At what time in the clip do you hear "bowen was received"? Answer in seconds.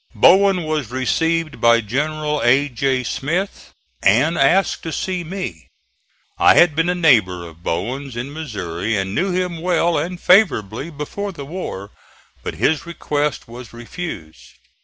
0.15-1.61